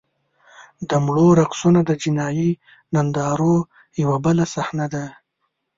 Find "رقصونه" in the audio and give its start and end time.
1.41-1.79